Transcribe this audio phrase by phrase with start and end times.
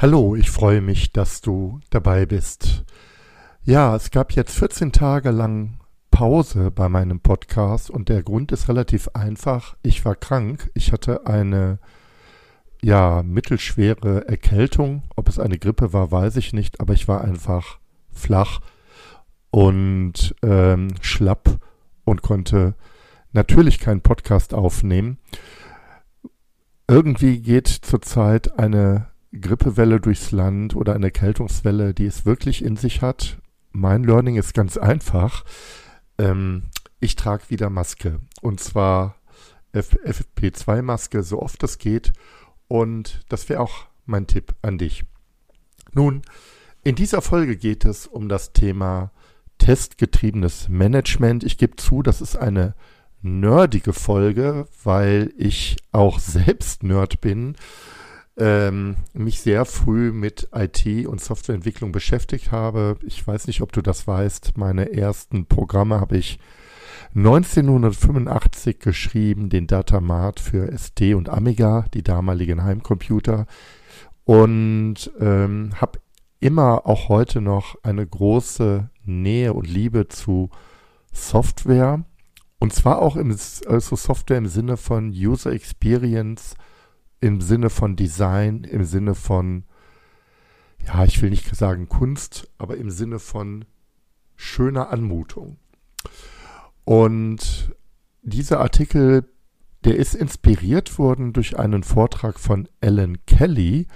[0.00, 2.84] Hallo, ich freue mich, dass du dabei bist.
[3.64, 5.80] Ja, es gab jetzt 14 Tage lang
[6.12, 9.76] Pause bei meinem Podcast und der Grund ist relativ einfach.
[9.82, 10.70] Ich war krank.
[10.74, 11.80] Ich hatte eine
[12.80, 15.02] ja, mittelschwere Erkältung.
[15.16, 17.80] Ob es eine Grippe war, weiß ich nicht, aber ich war einfach
[18.12, 18.60] flach
[19.50, 21.58] und ähm, schlapp
[22.04, 22.76] und konnte
[23.32, 25.18] natürlich keinen Podcast aufnehmen.
[26.86, 33.02] Irgendwie geht zurzeit eine Grippewelle durchs Land oder eine Erkältungswelle, die es wirklich in sich
[33.02, 33.38] hat.
[33.72, 35.44] Mein Learning ist ganz einfach.
[36.18, 36.64] Ähm,
[37.00, 38.20] ich trage wieder Maske.
[38.40, 39.16] Und zwar
[39.74, 42.12] FFP2-Maske, so oft es geht.
[42.68, 45.04] Und das wäre auch mein Tipp an dich.
[45.92, 46.22] Nun,
[46.84, 49.12] in dieser Folge geht es um das Thema
[49.58, 51.44] testgetriebenes Management.
[51.44, 52.74] Ich gebe zu, das ist eine
[53.20, 57.56] nerdige Folge, weil ich auch selbst Nerd bin
[58.38, 62.96] ähm, mich sehr früh mit IT und Softwareentwicklung beschäftigt habe.
[63.04, 64.56] Ich weiß nicht, ob du das weißt.
[64.56, 66.38] Meine ersten Programme habe ich
[67.14, 73.46] 1985 geschrieben, den Datamart für SD und Amiga, die damaligen Heimcomputer.
[74.24, 76.00] Und ähm, habe
[76.38, 80.50] immer auch heute noch eine große Nähe und Liebe zu
[81.12, 82.04] Software.
[82.60, 83.30] Und zwar auch im,
[83.66, 86.54] also Software im Sinne von User Experience,
[87.20, 89.64] im Sinne von Design, im Sinne von,
[90.86, 93.64] ja, ich will nicht sagen Kunst, aber im Sinne von
[94.36, 95.58] schöner Anmutung.
[96.84, 97.74] Und
[98.22, 99.28] dieser Artikel,
[99.84, 103.86] der ist inspiriert worden durch einen Vortrag von Alan Kelly.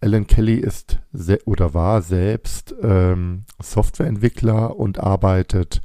[0.00, 1.00] Alan Kelly ist
[1.46, 5.80] oder war selbst ähm, Softwareentwickler und arbeitet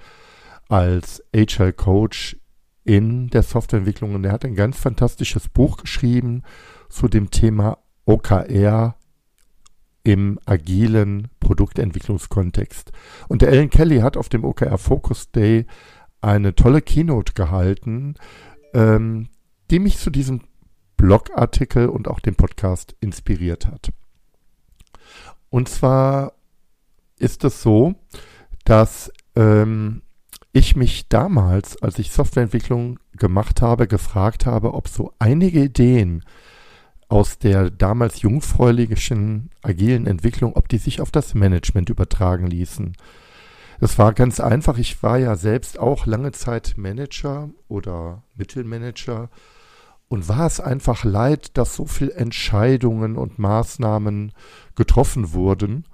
[0.68, 2.38] als Agile Coach
[2.84, 4.16] in der Softwareentwicklung.
[4.16, 6.44] Und er hat ein ganz fantastisches Buch geschrieben
[6.92, 8.96] zu dem Thema OKR
[10.04, 12.92] im agilen Produktentwicklungskontext.
[13.28, 15.66] Und der Alan Kelly hat auf dem OKR Focus Day
[16.22, 18.16] eine tolle Keynote gehalten,
[18.74, 19.30] ähm,
[19.70, 20.42] die mich zu diesem
[20.98, 23.92] Blogartikel und auch dem Podcast inspiriert hat.
[25.50, 26.34] Und zwar
[27.18, 27.96] ist es so,
[28.66, 30.02] dass ähm,
[30.54, 36.24] ich mich damals, als ich Softwareentwicklung gemacht habe, gefragt habe, ob so einige Ideen,
[37.12, 42.94] aus der damals jungfräulichen agilen Entwicklung, ob die sich auf das Management übertragen ließen.
[43.82, 44.78] Das war ganz einfach.
[44.78, 49.30] Ich war ja selbst auch lange Zeit Manager oder Mittelmanager
[50.08, 54.32] und war es einfach leid, dass so viele Entscheidungen und Maßnahmen
[54.76, 55.86] getroffen wurden,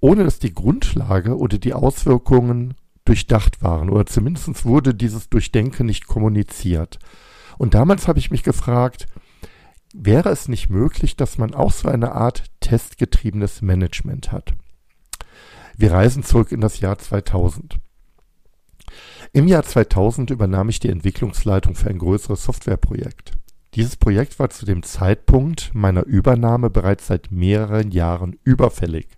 [0.00, 2.74] ohne dass die Grundlage oder die Auswirkungen
[3.06, 6.98] durchdacht waren oder zumindest wurde dieses Durchdenken nicht kommuniziert.
[7.56, 9.06] Und damals habe ich mich gefragt,
[10.00, 14.54] wäre es nicht möglich, dass man auch so eine Art testgetriebenes Management hat?
[15.76, 17.78] Wir reisen zurück in das Jahr 2000.
[19.32, 23.32] Im Jahr 2000 übernahm ich die Entwicklungsleitung für ein größeres Softwareprojekt.
[23.74, 29.08] Dieses Projekt war zu dem Zeitpunkt meiner Übernahme bereits seit mehreren Jahren überfällig.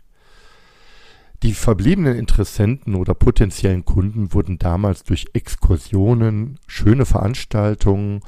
[1.42, 8.20] Die verbliebenen Interessenten oder potenziellen Kunden wurden damals durch Exkursionen, schöne Veranstaltungen,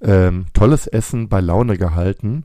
[0.00, 2.44] ähm, tolles Essen bei Laune gehalten,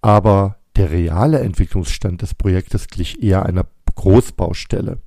[0.00, 4.98] aber der reale Entwicklungsstand des Projektes glich eher einer Großbaustelle.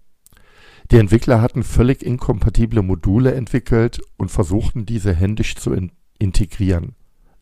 [0.91, 6.95] Die Entwickler hatten völlig inkompatible Module entwickelt und versuchten diese händisch zu in integrieren.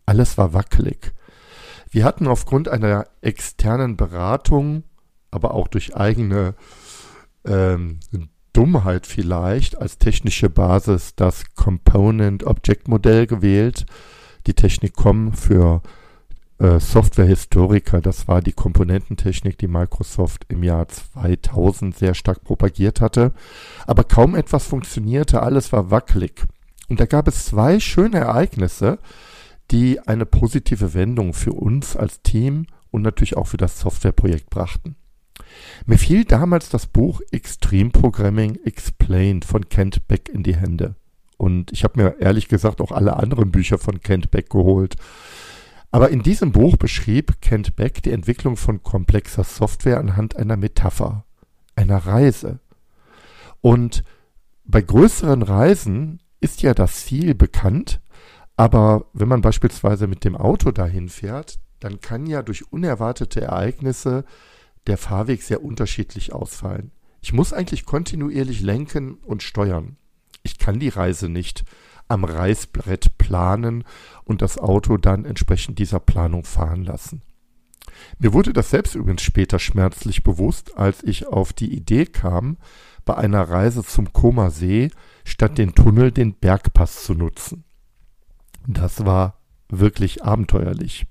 [0.06, 1.14] Alles war wackelig.
[1.90, 4.84] Wir hatten aufgrund einer externen Beratung,
[5.32, 6.56] aber auch durch eigene
[7.46, 8.00] ähm,
[8.56, 13.86] Dummheit vielleicht als technische Basis das Component-Object-Modell gewählt.
[14.48, 15.82] Die Technik COM für
[16.60, 23.34] äh, Softwarehistoriker, das war die Komponententechnik, die Microsoft im Jahr 2000 sehr stark propagiert hatte.
[23.86, 26.46] Aber kaum etwas funktionierte, alles war wackelig.
[26.88, 29.00] Und da gab es zwei schöne Ereignisse,
[29.72, 34.96] die eine positive Wendung für uns als Team und natürlich auch für das Softwareprojekt brachten.
[35.86, 40.96] Mir fiel damals das Buch Extreme Programming Explained von Kent Beck in die Hände.
[41.38, 44.96] Und ich habe mir ehrlich gesagt auch alle anderen Bücher von Kent Beck geholt.
[45.92, 51.24] Aber in diesem Buch beschrieb Kent Beck die Entwicklung von komplexer Software anhand einer Metapher,
[51.76, 52.60] einer Reise.
[53.62, 54.04] Und
[54.66, 58.02] bei größeren Reisen ist ja das Ziel bekannt,
[58.58, 64.26] aber wenn man beispielsweise mit dem Auto dahin fährt, dann kann ja durch unerwartete Ereignisse
[64.88, 66.92] der Fahrweg sehr unterschiedlich ausfallen.
[67.22, 69.98] Ich muss eigentlich kontinuierlich lenken und steuern.
[70.44, 71.66] Ich kann die Reise nicht
[72.08, 73.84] am Reißbrett planen
[74.26, 77.24] und das Auto dann entsprechend dieser Planung fahren lassen.
[78.20, 82.58] Mir wurde das selbst übrigens später schmerzlich bewusst, als ich auf die Idee kam,
[83.06, 84.92] bei einer Reise zum Koma See
[85.24, 87.64] statt den Tunnel den Bergpass zu nutzen.
[88.68, 89.40] Das war
[89.70, 91.06] wirklich abenteuerlich.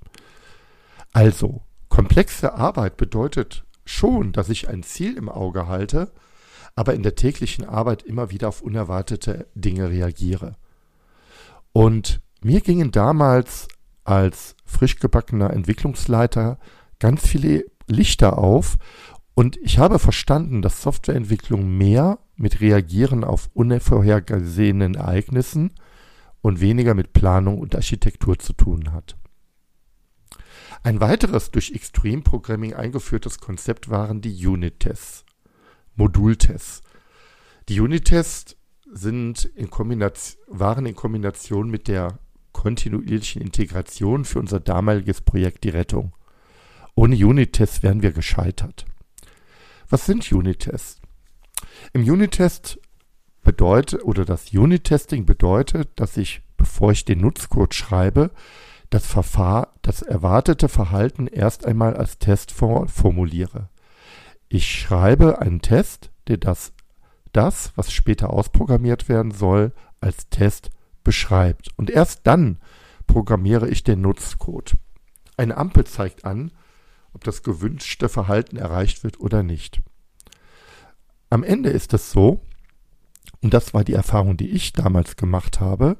[1.12, 1.62] Also,
[1.94, 6.10] komplexe Arbeit bedeutet schon, dass ich ein Ziel im Auge halte,
[6.74, 10.56] aber in der täglichen Arbeit immer wieder auf unerwartete Dinge reagiere.
[11.72, 13.68] Und mir gingen damals
[14.02, 16.58] als frisch gebackener Entwicklungsleiter
[16.98, 18.76] ganz viele Lichter auf
[19.34, 25.72] und ich habe verstanden, dass Softwareentwicklung mehr mit Reagieren auf unvorhergesehenen Ereignissen
[26.40, 29.16] und weniger mit Planung und Architektur zu tun hat.
[30.84, 35.24] Ein weiteres durch Extreme Programming eingeführtes Konzept waren die Unit-Tests,
[35.96, 36.82] Modultests.
[37.70, 38.54] Die Unit-Tests
[38.86, 42.18] waren in Kombination mit der
[42.52, 46.12] kontinuierlichen Integration für unser damaliges Projekt die Rettung.
[46.94, 48.84] Ohne Unit-Tests wären wir gescheitert.
[49.88, 51.00] Was sind Unit-Tests?
[51.94, 52.78] Im Unit-Test
[53.42, 58.32] bedeutet, oder das Unit-Testing bedeutet, dass ich, bevor ich den Nutzcode schreibe,
[58.94, 63.68] das Verfahren, das erwartete Verhalten erst einmal als Test formuliere.
[64.48, 66.72] Ich schreibe einen Test, der das,
[67.32, 70.70] das, was später ausprogrammiert werden soll, als Test
[71.02, 71.70] beschreibt.
[71.74, 72.58] Und erst dann
[73.08, 74.76] programmiere ich den Nutzcode.
[75.36, 76.52] Eine Ampel zeigt an,
[77.12, 79.82] ob das gewünschte Verhalten erreicht wird oder nicht.
[81.30, 82.42] Am Ende ist es so,
[83.42, 85.96] und das war die Erfahrung, die ich damals gemacht habe,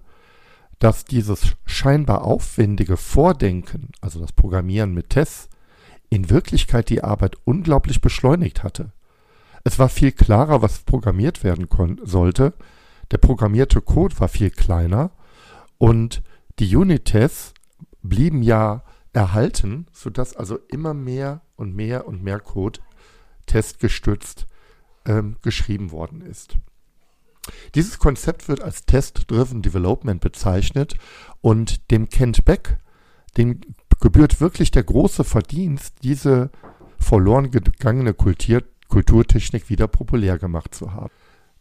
[0.79, 5.49] dass dieses scheinbar aufwendige Vordenken, also das Programmieren mit Tests,
[6.11, 8.93] in Wirklichkeit die Arbeit unglaublich beschleunigt hatte.
[9.65, 11.69] Es war viel klarer, was programmiert werden
[12.05, 12.53] sollte.
[13.11, 15.11] Der programmierte Code war viel kleiner
[15.79, 16.23] und
[16.59, 17.55] die Unit-Tests
[18.03, 22.81] blieben ja erhalten, sodass also immer mehr und mehr und mehr Code
[23.47, 24.47] testgestützt
[25.07, 26.59] ähm, geschrieben worden ist.
[27.75, 30.97] Dieses Konzept wird als Test-Driven Development bezeichnet
[31.41, 32.79] und dem Kent Beck,
[33.37, 33.61] dem
[34.01, 36.51] gebührt wirklich der große Verdienst, diese
[36.99, 41.11] verloren gegangene Kultur Kulturtechnik wieder populär gemacht zu haben.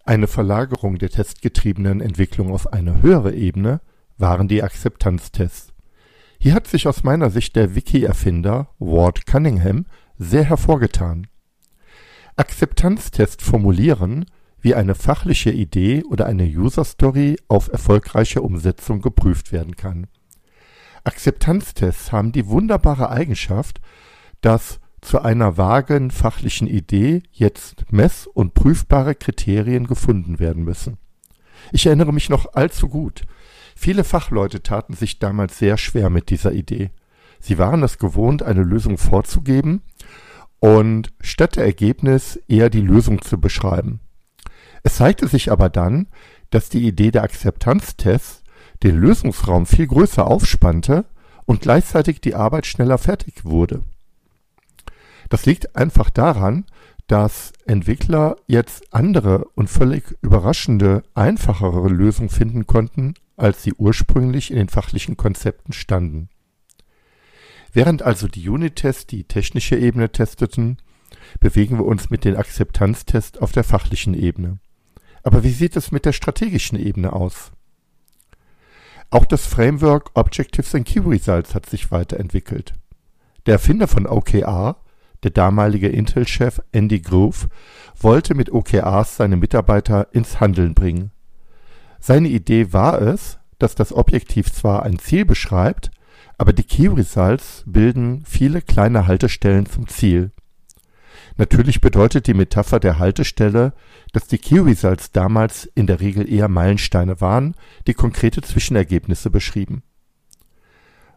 [0.06, 3.82] Eine Verlagerung der testgetriebenen Entwicklung auf eine höhere Ebene
[4.18, 5.74] waren die Akzeptanztests.
[6.38, 9.86] Hier hat sich aus meiner Sicht der Wiki-Erfinder Ward Cunningham
[10.18, 11.28] sehr hervorgetan.
[12.36, 14.26] Akzeptanztest formulieren,
[14.64, 20.08] wie eine fachliche Idee oder eine User Story auf erfolgreiche Umsetzung geprüft werden kann.
[21.04, 23.82] Akzeptanztests haben die wunderbare Eigenschaft,
[24.40, 30.98] dass zu einer vagen fachlichen Idee jetzt mess- und prüfbare Kriterien gefunden werden müssen.
[31.74, 33.24] Ich erinnere mich noch allzu gut.
[33.76, 36.92] Viele Fachleute taten sich damals sehr schwer mit dieser Idee.
[37.42, 39.82] Sie waren es gewohnt, eine Lösung vorzugeben
[40.60, 44.00] und statt der Ergebnis eher die Lösung zu beschreiben.
[44.84, 46.08] Es zeigte sich aber dann,
[46.50, 48.44] dass die Idee der Akzeptanztests
[48.84, 51.06] den Lösungsraum viel größer aufspannte
[51.46, 53.84] und gleichzeitig die Arbeit schneller fertig wurde.
[55.30, 56.66] Das liegt einfach daran,
[57.08, 64.58] dass Entwickler jetzt andere und völlig überraschende, einfachere Lösungen finden konnten, als sie ursprünglich in
[64.58, 66.30] den fachlichen Konzepten standen.
[67.74, 70.78] Während also die Unit-Tests die technische Ebene testeten,
[71.40, 74.60] bewegen wir uns mit den Akzeptanztests auf der fachlichen Ebene.
[75.24, 77.52] Aber wie sieht es mit der strategischen Ebene aus?
[79.10, 82.74] Auch das Framework Objectives and Key Results hat sich weiterentwickelt.
[83.46, 84.78] Der Erfinder von OKR,
[85.24, 87.48] der damalige Intel-Chef Andy Grove,
[88.00, 91.12] wollte mit OKRs seine Mitarbeiter ins Handeln bringen.
[92.00, 95.92] Seine Idee war es, dass das Objektiv zwar ein Ziel beschreibt,
[96.38, 100.32] aber die Key Results bilden viele kleine Haltestellen zum Ziel.
[101.38, 103.74] Natürlich bedeutet die Metapher der Haltestelle,
[104.12, 107.56] dass die Results damals in der Regel eher Meilensteine waren,
[107.88, 109.84] die konkrete Zwischenergebnisse beschrieben.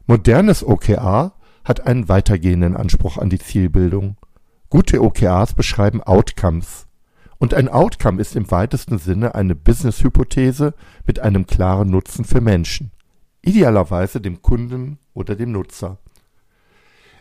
[0.06, 1.32] Modernes OKR
[1.64, 4.16] hat einen weitergehenden Anspruch an die Zielbildung.
[4.70, 6.86] Gute OKRs beschreiben Outcomes.
[7.38, 10.74] Und ein Outcome ist im weitesten Sinne eine Business-Hypothese
[11.06, 12.92] mit einem klaren Nutzen für Menschen.
[13.42, 15.98] Idealerweise dem Kunden oder dem Nutzer.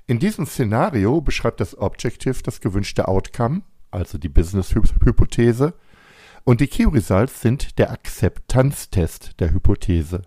[0.07, 5.73] In diesem Szenario beschreibt das Objective das gewünschte Outcome, also die Business-Hypothese,
[6.43, 10.21] und die Key Results sind der Akzeptanztest der Hypothese.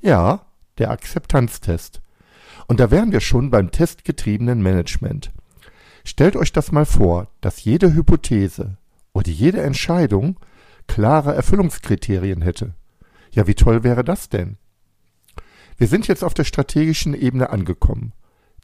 [0.00, 0.46] Ja,
[0.78, 2.00] der Akzeptanztest.
[2.68, 5.32] Und da wären wir schon beim testgetriebenen Management.
[6.04, 8.78] Stellt euch das mal vor, dass jede Hypothese
[9.12, 10.38] oder jede Entscheidung
[10.86, 12.74] klare Erfüllungskriterien hätte.
[13.32, 14.58] Ja, wie toll wäre das denn?
[15.78, 18.12] Wir sind jetzt auf der strategischen Ebene angekommen.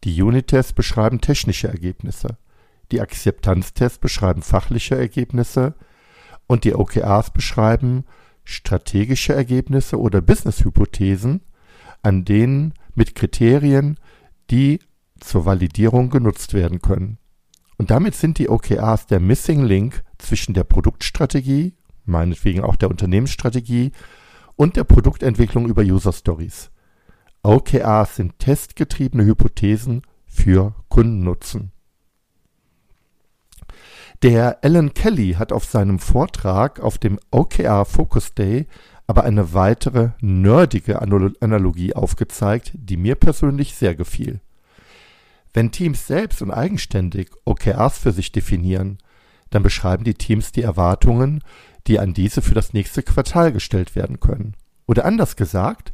[0.05, 2.37] Die Unit-Tests beschreiben technische Ergebnisse.
[2.91, 5.75] Die Akzeptanztests beschreiben fachliche Ergebnisse
[6.47, 8.05] und die OKRs beschreiben
[8.45, 11.43] strategische Ergebnisse oder Business-Hypothesen,
[12.03, 13.99] an denen mit Kriterien,
[14.51, 14.81] die
[15.21, 17.19] zur Validierung genutzt werden können.
[17.79, 23.93] Und damit sind die OKRs der Missing Link zwischen der Produktstrategie, meinetwegen auch der Unternehmensstrategie,
[24.57, 26.72] und der Produktentwicklung über User Stories.
[27.45, 31.73] OKRs sind testgetriebene Hypothesen für Kundennutzen.
[34.23, 38.69] Der Alan Kelly hat auf seinem Vortrag auf dem OKR Focus Day
[39.09, 44.41] aber eine weitere nerdige Analogie aufgezeigt, die mir persönlich sehr gefiel.
[45.53, 48.99] Wenn Teams selbst und eigenständig OKRs für sich definieren,
[49.51, 51.43] dann beschreiben die Teams die Erwartungen,
[51.89, 54.55] die an diese für das nächste Quartal gestellt werden können.
[54.87, 55.93] Oder anders gesagt,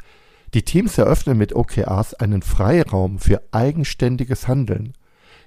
[0.54, 4.94] die Teams eröffnen mit OKRs einen Freiraum für eigenständiges Handeln.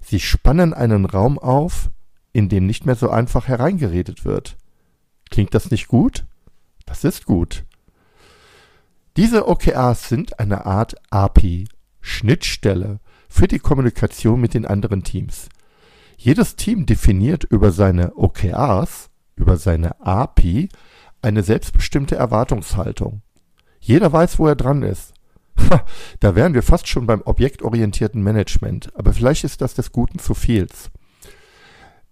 [0.02, 1.90] Sie spannen einen Raum auf,
[2.34, 4.58] in dem nicht mehr so einfach hereingeredet wird.
[5.30, 6.26] Klingt das nicht gut?
[6.86, 7.64] Das ist gut.
[9.18, 11.68] Diese OKRs sind eine Art API,
[12.00, 15.50] Schnittstelle für die Kommunikation mit den anderen Teams.
[16.18, 20.70] Jedes Team definiert über seine OKRs, über seine API,
[21.22, 23.22] eine selbstbestimmte Erwartungshaltung.
[23.82, 25.14] Jeder weiß, wo er dran ist.
[26.20, 30.34] da wären wir fast schon beim objektorientierten Management, aber vielleicht ist das des Guten zu
[30.34, 30.92] viels.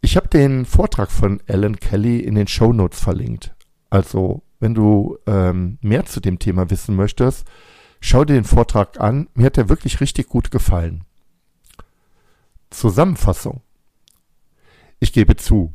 [0.01, 3.53] Ich habe den Vortrag von Alan Kelly in den Show Notes verlinkt.
[3.89, 7.45] Also, wenn du ähm, mehr zu dem Thema wissen möchtest,
[8.01, 9.29] schau dir den Vortrag an.
[9.33, 11.03] Mir hat er wirklich richtig gut gefallen.
[12.69, 13.61] Zusammenfassung.
[14.99, 15.73] Ich gebe zu,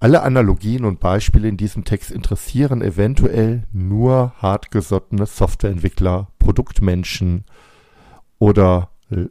[0.00, 7.44] alle Analogien und Beispiele in diesem Text interessieren eventuell nur hartgesottene Softwareentwickler, Produktmenschen
[8.38, 9.26] oder äh,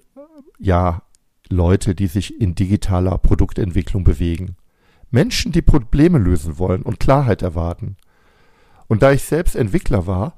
[0.59, 1.01] ja,
[1.49, 4.55] Leute, die sich in digitaler Produktentwicklung bewegen.
[5.09, 7.97] Menschen, die Probleme lösen wollen und Klarheit erwarten.
[8.87, 10.35] Und da ich selbst Entwickler war,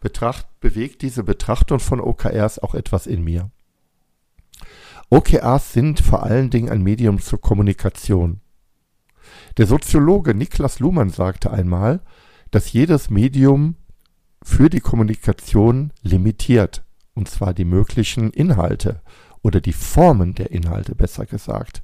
[0.00, 3.50] betracht, bewegt diese Betrachtung von OKRs auch etwas in mir.
[5.10, 8.40] OKRs sind vor allen Dingen ein Medium zur Kommunikation.
[9.56, 12.00] Der Soziologe Niklas Luhmann sagte einmal,
[12.50, 13.76] dass jedes Medium
[14.42, 16.84] für die Kommunikation limitiert,
[17.14, 19.00] und zwar die möglichen Inhalte
[19.42, 21.82] oder die Formen der Inhalte besser gesagt.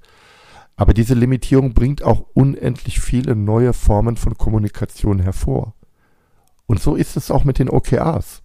[0.76, 5.74] Aber diese Limitierung bringt auch unendlich viele neue Formen von Kommunikation hervor.
[6.66, 8.42] Und so ist es auch mit den OKRs.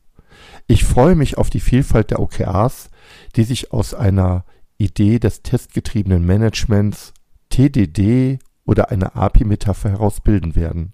[0.68, 2.90] Ich freue mich auf die Vielfalt der OKRs,
[3.36, 4.46] die sich aus einer
[4.78, 7.14] Idee des testgetriebenen Managements,
[7.50, 10.94] TDD oder einer API-Metapher heraus bilden werden.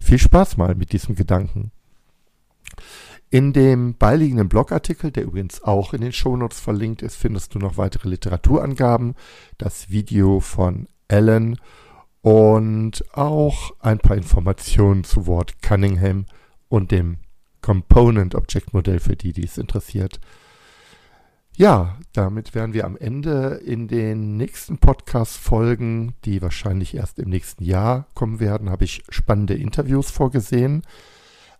[0.00, 1.70] Viel Spaß mal mit diesem Gedanken.
[3.28, 7.76] In dem beiliegenden Blogartikel, der übrigens auch in den Shownotes verlinkt ist, findest du noch
[7.76, 9.16] weitere Literaturangaben,
[9.58, 11.58] das Video von Alan
[12.22, 16.26] und auch ein paar Informationen zu Wort Cunningham
[16.68, 17.18] und dem
[17.60, 20.20] Component Object Modell für die, die es interessiert.
[21.56, 27.62] Ja, damit wären wir am Ende in den nächsten Podcast-Folgen, die wahrscheinlich erst im nächsten
[27.62, 30.82] Jahr kommen werden, habe ich spannende Interviews vorgesehen.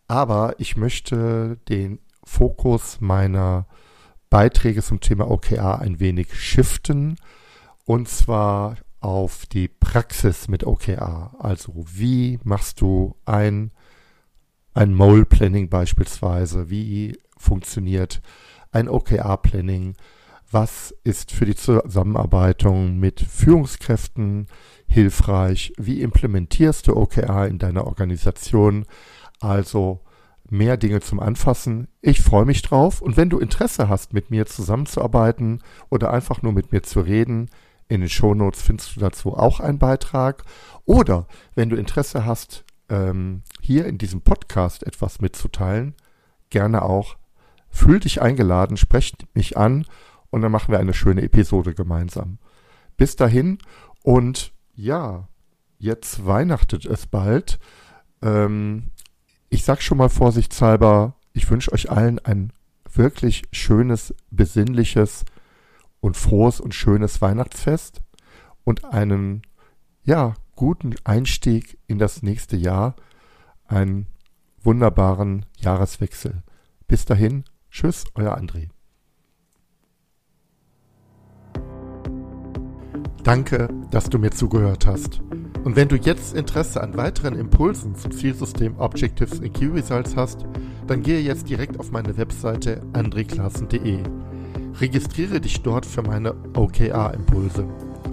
[0.08, 3.68] Aber ich möchte den Fokus meiner
[4.30, 7.14] Beiträge zum Thema OKR ein wenig shiften.
[7.84, 11.36] Und zwar auf die Praxis mit OKR.
[11.38, 13.70] Also wie machst du ein,
[14.72, 16.68] ein Mole-Planning beispielsweise?
[16.68, 18.22] Wie funktioniert
[18.74, 19.94] ein OKR-Planning?
[20.50, 24.46] Was ist für die Zusammenarbeitung mit Führungskräften
[24.86, 25.72] hilfreich?
[25.78, 28.86] Wie implementierst du OKR in deiner Organisation?
[29.40, 30.00] Also
[30.48, 31.88] mehr Dinge zum Anfassen.
[32.00, 36.52] Ich freue mich drauf und wenn du Interesse hast, mit mir zusammenzuarbeiten oder einfach nur
[36.52, 37.50] mit mir zu reden,
[37.88, 40.44] in den Shownotes findest du dazu auch einen Beitrag.
[40.84, 45.94] Oder wenn du Interesse hast, ähm, hier in diesem Podcast etwas mitzuteilen,
[46.50, 47.16] gerne auch.
[47.74, 49.84] Fühl dich eingeladen, sprech mich an
[50.30, 52.38] und dann machen wir eine schöne Episode gemeinsam.
[52.96, 53.58] Bis dahin
[54.04, 55.28] und ja,
[55.78, 57.58] jetzt weihnachtet es bald.
[58.22, 58.92] Ähm,
[59.50, 62.52] ich sag schon mal vorsichtshalber, ich wünsche euch allen ein
[62.92, 65.24] wirklich schönes, besinnliches
[65.98, 68.02] und frohes und schönes Weihnachtsfest
[68.62, 69.42] und einen,
[70.04, 72.94] ja, guten Einstieg in das nächste Jahr,
[73.66, 74.06] einen
[74.62, 76.44] wunderbaren Jahreswechsel.
[76.86, 77.42] Bis dahin,
[77.74, 78.68] tschüss, euer André.
[83.24, 85.20] Danke, dass du mir zugehört hast.
[85.64, 90.44] Und wenn du jetzt Interesse an weiteren Impulsen zum Zielsystem Objectives in Key Results hast,
[90.86, 94.02] dann gehe jetzt direkt auf meine Webseite andreklassen.de.
[94.78, 97.66] Registriere dich dort für meine OKR-Impulse.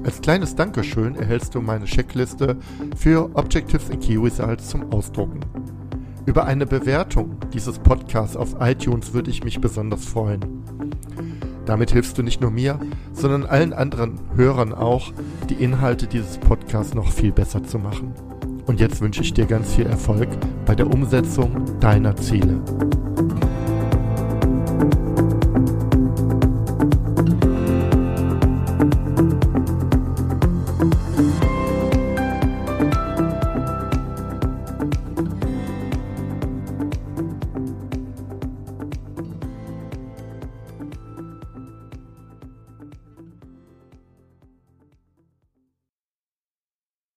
[0.04, 2.58] Als kleines Dankeschön erhältst du meine Checkliste
[2.96, 5.42] für Objectives in Key Results zum Ausdrucken.
[6.26, 10.42] Über eine Bewertung dieses Podcasts auf iTunes würde ich mich besonders freuen.
[11.66, 12.80] Damit hilfst du nicht nur mir,
[13.12, 15.12] sondern allen anderen Hörern auch,
[15.50, 18.14] die Inhalte dieses Podcasts noch viel besser zu machen.
[18.68, 20.30] Und jetzt wünsche ich dir ganz viel Erfolg
[20.66, 22.62] bei der Umsetzung deiner Ziele.